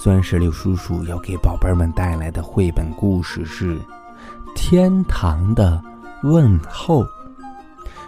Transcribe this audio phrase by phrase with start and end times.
[0.00, 3.76] 酸石榴叔叔要给宝贝们带来的绘本故事是
[4.54, 5.82] 《天堂的
[6.22, 7.02] 问候》。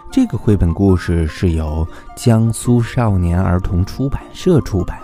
[0.09, 1.85] 这个绘本故事是由
[2.15, 5.01] 江苏少年儿童出版社出版，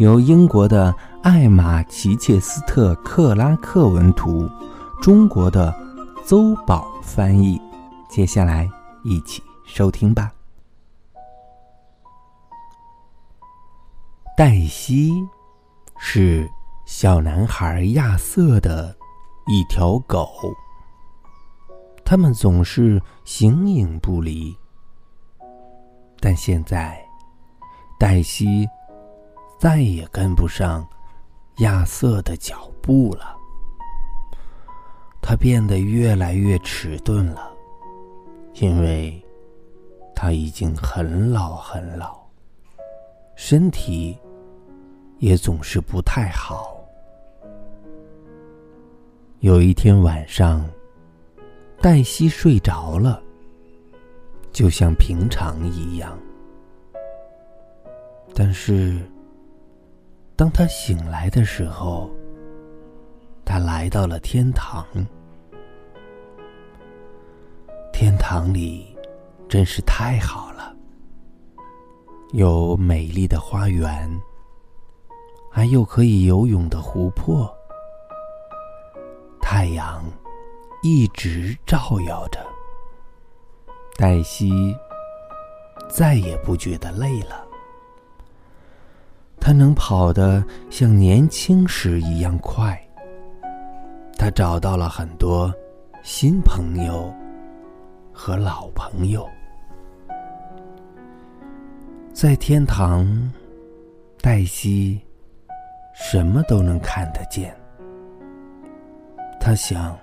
[0.00, 4.50] 由英国的艾玛·齐切斯特·克拉克文图，
[5.00, 5.72] 中国的
[6.24, 7.56] 邹宝翻译。
[8.10, 8.68] 接下来
[9.04, 10.32] 一起收听吧。
[14.36, 15.24] 黛西
[15.98, 16.48] 是
[16.84, 18.96] 小男孩亚瑟的
[19.46, 20.28] 一条狗。
[22.04, 24.56] 他们总是形影不离。
[26.20, 26.98] 但现在，
[27.98, 28.66] 黛西
[29.58, 30.86] 再也跟不上
[31.58, 33.36] 亚瑟的脚步了。
[35.20, 37.50] 他变得越来越迟钝了，
[38.54, 39.20] 因为
[40.14, 42.16] 他已经很老很老，
[43.34, 44.16] 身体。
[45.18, 46.76] 也总是不太好。
[49.40, 50.68] 有一天晚上，
[51.80, 53.22] 黛西睡着了，
[54.52, 56.18] 就像平常一样。
[58.34, 58.98] 但是，
[60.34, 62.10] 当他醒来的时候，
[63.44, 64.84] 他来到了天堂。
[67.92, 68.94] 天堂里
[69.48, 70.76] 真是太好了，
[72.32, 74.10] 有美丽的花园。
[75.56, 77.50] 还有可以游泳的湖泊，
[79.40, 80.04] 太阳
[80.82, 82.46] 一直照耀着，
[83.96, 84.76] 黛西
[85.88, 87.42] 再也不觉得累了。
[89.40, 92.78] 她能跑得像年轻时一样快。
[94.18, 95.50] 她找到了很多
[96.02, 97.10] 新朋友
[98.12, 99.26] 和老朋友，
[102.12, 103.32] 在天堂，
[104.20, 105.00] 黛西。
[105.98, 107.56] 什么都能看得见。
[109.40, 109.98] 他想，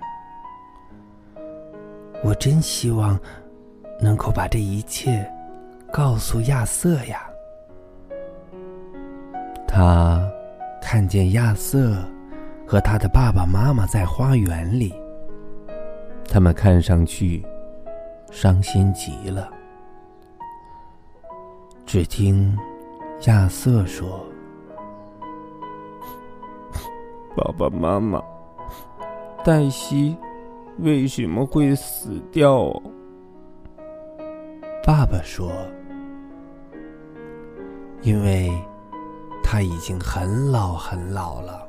[2.24, 3.18] 我真希望
[4.00, 5.24] 能够把这一切
[5.92, 7.30] 告诉亚瑟呀。
[9.68, 10.28] 他
[10.82, 11.96] 看见亚瑟
[12.66, 14.92] 和他的爸爸妈妈在花园里，
[16.28, 17.46] 他们看上去
[18.32, 19.48] 伤心极了。
[21.86, 22.58] 只听
[23.26, 24.26] 亚瑟说。
[27.36, 28.22] 爸爸妈妈，
[29.44, 30.16] 黛西
[30.78, 32.70] 为什么会死掉？
[34.86, 35.50] 爸爸说
[38.02, 38.52] ：“因为
[39.42, 41.66] 他已经很老很老了。”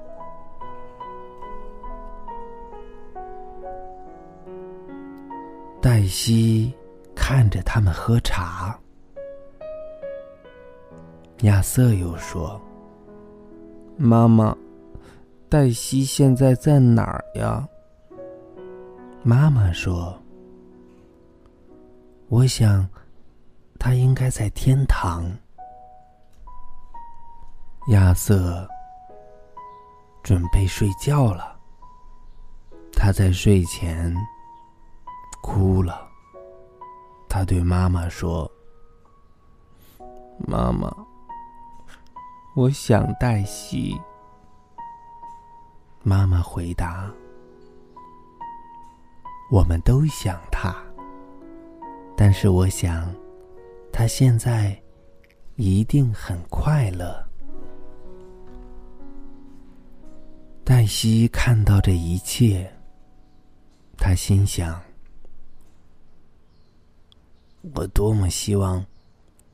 [5.81, 6.71] 黛西
[7.15, 8.79] 看着他们喝茶。
[11.41, 12.59] 亚瑟又说
[13.97, 14.55] ：“妈妈。”
[15.49, 17.67] 黛西现在在哪儿呀？
[19.23, 20.19] 妈妈说
[22.29, 22.87] ：“我想，
[23.79, 25.31] 她应该在天堂。”
[27.89, 28.67] 亚瑟
[30.23, 31.55] 准备睡觉了。
[32.91, 34.15] 他在睡前
[35.43, 36.07] 哭了。
[37.29, 38.49] 他对妈妈说
[40.47, 40.91] ：“妈妈，
[42.55, 43.95] 我想黛西。”
[46.07, 47.11] 妈妈回答
[49.49, 50.75] ：“我们都想他，
[52.15, 53.11] 但是我想，
[53.91, 54.79] 他现在
[55.55, 57.27] 一定很快乐。”
[60.63, 62.71] 黛西看到这一切，
[63.97, 64.79] 他心想
[67.73, 68.85] ：“我多么希望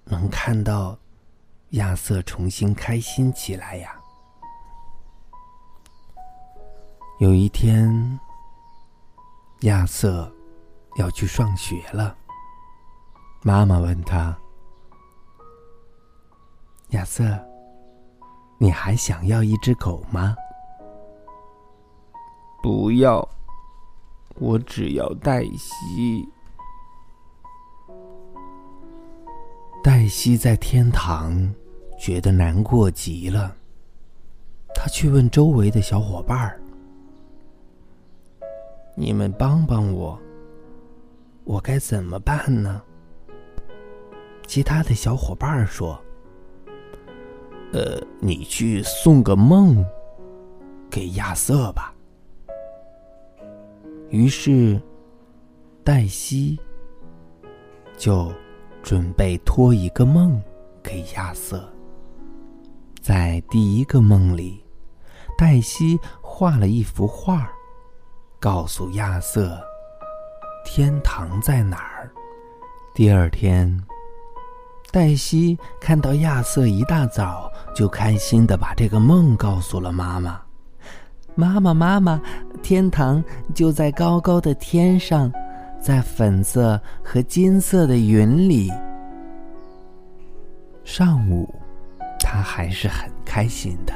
[0.03, 0.99] 能看到
[1.69, 3.95] 亚瑟重新开心起来呀！”
[7.21, 8.19] 有一天，
[9.59, 10.27] 亚瑟
[10.95, 12.17] 要去上学了。
[13.43, 14.35] 妈妈问他
[16.89, 17.39] ：“亚瑟，
[18.57, 20.35] 你还想要一只狗吗
[22.63, 23.29] ？”“不要，
[24.39, 26.27] 我只要黛西。”
[29.83, 31.53] 黛西在天堂
[31.99, 33.55] 觉得难过极了。
[34.73, 36.59] 他去问周围的小伙伴儿
[38.95, 40.19] ：“你们帮帮我，
[41.43, 42.81] 我该怎么办呢？”
[44.45, 45.99] 其他的小伙伴说
[47.71, 49.85] ：“呃，你去送个梦
[50.89, 51.93] 给亚瑟吧。”
[54.11, 54.81] 于是，
[55.85, 56.59] 黛西
[57.95, 58.29] 就
[58.83, 60.41] 准备托一个梦
[60.83, 61.65] 给亚瑟。
[62.99, 64.61] 在第一个梦里，
[65.37, 67.49] 黛西画了一幅画，
[68.41, 69.55] 告诉亚瑟
[70.65, 72.09] 天堂在哪儿。
[72.91, 73.79] 第二天，
[74.91, 80.41] 黛西看到亚瑟一大早就开心的把这个梦告诉了妈妈。
[81.35, 82.19] 妈妈，妈妈，
[82.63, 83.23] 天堂
[83.53, 85.31] 就在高高的天上，
[85.79, 88.71] 在粉色和金色的云里。
[90.83, 91.47] 上午。
[92.23, 93.93] 他还是很开心的，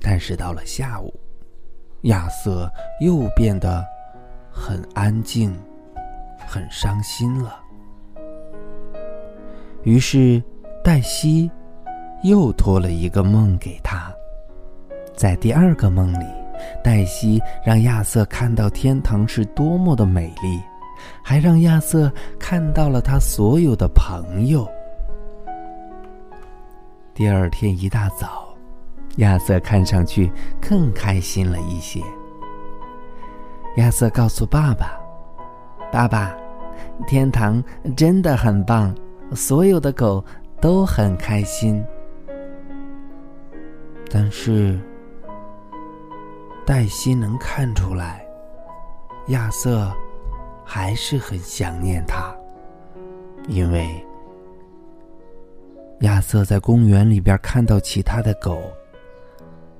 [0.00, 1.12] 但是到了下午，
[2.02, 3.84] 亚瑟又变得
[4.50, 5.54] 很安静，
[6.46, 7.58] 很伤心了。
[9.82, 10.42] 于是，
[10.84, 11.50] 黛西
[12.22, 14.12] 又托了一个梦给他。
[15.14, 16.26] 在第二个梦里，
[16.82, 20.60] 黛西让亚瑟看到天堂是多么的美丽，
[21.22, 24.68] 还让亚瑟看到了他所有的朋友。
[27.14, 28.47] 第二天一大早，
[29.18, 32.02] 亚瑟看上去更开心了一些。
[33.76, 34.98] 亚瑟告诉爸爸
[35.92, 36.34] ：“爸爸，
[37.06, 37.62] 天堂
[37.96, 38.92] 真的很棒，
[39.32, 40.24] 所有的狗
[40.60, 41.84] 都很开心。”
[44.10, 44.80] 但是，
[46.66, 48.26] 黛西能看出来，
[49.28, 49.92] 亚瑟
[50.64, 52.34] 还是很想念他，
[53.48, 53.88] 因为。
[56.00, 58.62] 亚瑟在公园里边看到其他的狗，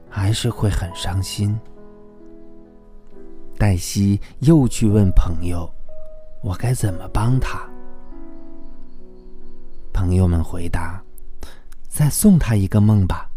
[0.08, 1.58] 还是会很伤心。
[3.58, 5.68] 黛西又去问朋友
[6.42, 7.68] ：“我该怎么帮他？”
[9.92, 11.02] 朋友们回答
[11.88, 13.28] ：“再送他一个梦吧，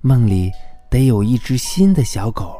[0.00, 0.50] 梦里
[0.90, 2.56] 得有一只新的小狗，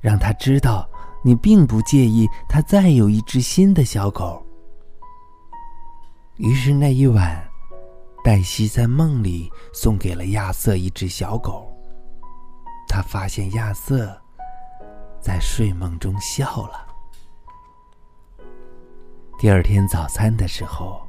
[0.00, 0.88] 让他知道
[1.22, 4.44] 你并不介意他再有一只新的小狗。”
[6.38, 7.42] 于是那一晚。
[8.24, 11.72] 黛西在梦里送给了亚瑟一只小狗。
[12.88, 14.16] 他发现亚瑟
[15.20, 16.86] 在睡梦中笑了。
[19.38, 21.00] 第二天早餐的时候，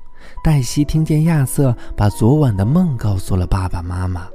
[0.44, 4.28] 黛西听见亚瑟把昨晚的梦告诉了爸爸妈妈。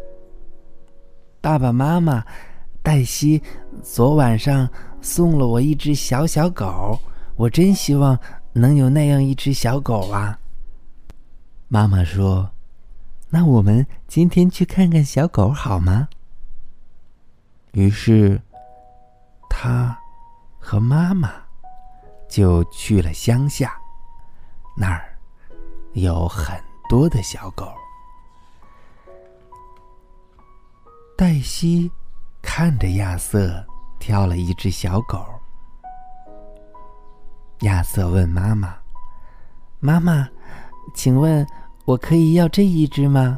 [1.40, 2.24] 爸爸妈妈，
[2.82, 3.42] 黛西
[3.82, 4.68] 昨晚上
[5.00, 6.98] 送了我一只小小狗，
[7.36, 8.18] 我真希望
[8.52, 10.38] 能有那样一只小狗啊。
[11.68, 12.48] 妈妈说。
[13.34, 16.06] 那我们今天去看看小狗好吗？
[17.72, 18.40] 于是，
[19.48, 19.98] 他
[20.58, 21.32] 和妈妈
[22.28, 23.74] 就去了乡下，
[24.76, 25.16] 那儿
[25.94, 26.54] 有很
[26.88, 27.72] 多的小狗。
[31.16, 31.90] 黛西
[32.42, 33.64] 看着亚瑟
[33.98, 35.24] 挑了一只小狗。
[37.60, 38.76] 亚瑟问妈妈
[39.78, 40.28] ：“妈妈，
[40.94, 41.46] 请问？”
[41.84, 43.36] 我可以要这一只吗？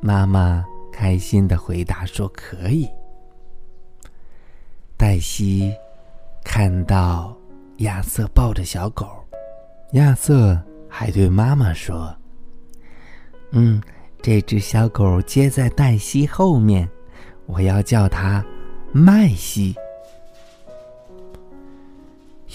[0.00, 2.88] 妈妈开心的回答说：“可以。”
[4.98, 5.74] 黛西
[6.42, 7.36] 看到
[7.78, 9.06] 亚瑟抱着小狗，
[9.92, 12.14] 亚瑟还对妈妈说
[13.52, 13.82] ：“嗯，
[14.22, 16.88] 这只小狗接在黛西后面，
[17.44, 18.42] 我要叫它
[18.90, 19.74] 麦西。”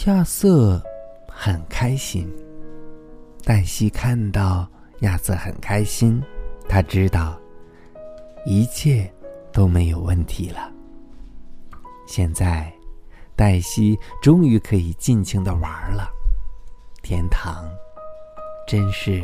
[0.06, 0.82] 亚瑟
[1.28, 2.28] 很开心。
[3.44, 4.68] 黛西看到
[5.02, 6.22] 亚瑟很开心，
[6.68, 7.40] 他知道
[8.46, 9.12] 一切
[9.52, 10.72] 都没有问题了。
[12.06, 12.72] 现在，
[13.36, 16.10] 黛西终于可以尽情的玩了，
[17.02, 17.70] 天堂
[18.68, 19.24] 真是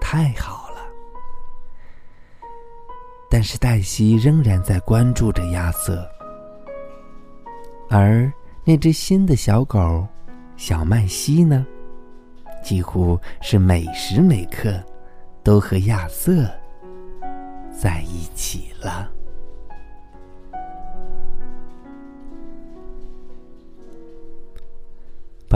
[0.00, 0.78] 太好了。
[3.30, 6.08] 但是黛西仍然在关注着亚瑟，
[7.90, 8.30] 而
[8.64, 10.06] 那只新的小狗
[10.56, 11.66] 小麦西呢？
[12.62, 14.82] 几乎是每时每刻
[15.44, 16.50] 都和亚瑟
[17.70, 19.10] 在一起了。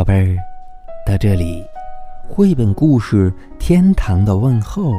[0.03, 0.37] 宝贝儿，
[1.07, 1.65] 到这里，
[2.29, 4.91] 绘本故事《天堂的问候》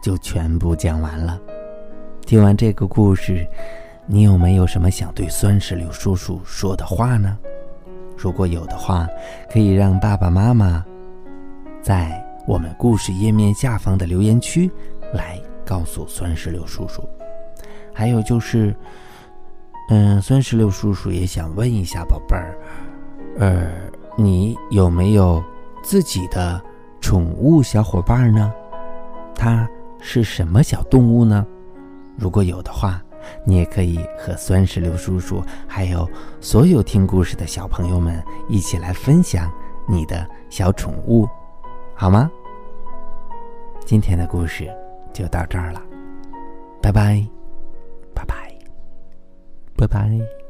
[0.00, 1.36] 就全部讲完了。
[2.24, 3.44] 听完这个故事，
[4.06, 7.36] 你有没有什么想对酸石榴叔叔说的话呢？
[8.16, 9.08] 如果有的话，
[9.50, 10.84] 可以让爸爸妈妈。
[11.82, 14.70] 在我们故事页面下方的留言区，
[15.12, 17.02] 来告诉酸石榴叔叔。
[17.92, 18.72] 还有就是，
[19.90, 22.56] 嗯，酸石榴叔叔也想问一下宝贝儿，
[23.40, 23.72] 呃，
[24.16, 25.42] 你有没有
[25.82, 26.60] 自己的
[27.00, 28.52] 宠物小伙伴呢？
[29.34, 29.68] 它
[30.00, 31.46] 是什么小动物呢？
[32.16, 33.02] 如果有的话，
[33.44, 36.08] 你也可以和酸石榴叔叔还有
[36.40, 39.52] 所有听故事的小朋友们一起来分享
[39.86, 41.28] 你的小宠物，
[41.94, 42.30] 好吗？
[43.84, 44.68] 今天的故事
[45.12, 45.82] 就到这儿了，
[46.80, 47.22] 拜拜，
[48.14, 48.58] 拜拜，
[49.76, 50.45] 拜拜。